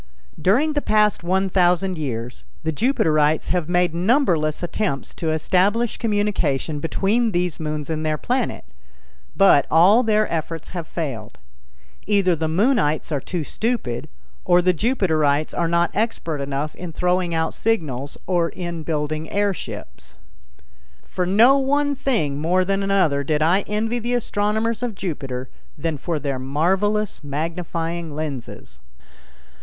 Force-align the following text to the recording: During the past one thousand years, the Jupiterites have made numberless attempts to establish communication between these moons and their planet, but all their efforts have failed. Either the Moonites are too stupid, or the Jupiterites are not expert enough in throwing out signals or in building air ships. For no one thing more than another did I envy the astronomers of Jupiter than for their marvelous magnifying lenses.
During 0.41 0.73
the 0.73 0.81
past 0.81 1.23
one 1.23 1.47
thousand 1.47 1.95
years, 1.95 2.43
the 2.63 2.71
Jupiterites 2.71 3.49
have 3.49 3.69
made 3.69 3.93
numberless 3.93 4.63
attempts 4.63 5.13
to 5.13 5.29
establish 5.29 5.97
communication 5.97 6.79
between 6.79 7.33
these 7.33 7.59
moons 7.59 7.87
and 7.87 8.03
their 8.03 8.17
planet, 8.17 8.65
but 9.37 9.67
all 9.69 10.01
their 10.01 10.27
efforts 10.33 10.69
have 10.69 10.87
failed. 10.87 11.37
Either 12.07 12.35
the 12.35 12.47
Moonites 12.47 13.11
are 13.11 13.19
too 13.21 13.43
stupid, 13.43 14.09
or 14.43 14.59
the 14.59 14.73
Jupiterites 14.73 15.53
are 15.55 15.67
not 15.67 15.91
expert 15.93 16.41
enough 16.41 16.73
in 16.73 16.91
throwing 16.91 17.35
out 17.35 17.53
signals 17.53 18.17
or 18.25 18.49
in 18.49 18.81
building 18.81 19.29
air 19.29 19.53
ships. 19.53 20.15
For 21.05 21.27
no 21.27 21.59
one 21.59 21.93
thing 21.95 22.39
more 22.41 22.65
than 22.65 22.81
another 22.81 23.23
did 23.23 23.43
I 23.43 23.61
envy 23.67 23.99
the 23.99 24.15
astronomers 24.15 24.81
of 24.81 24.95
Jupiter 24.95 25.47
than 25.77 25.99
for 25.99 26.17
their 26.17 26.39
marvelous 26.39 27.23
magnifying 27.23 28.15
lenses. 28.15 28.79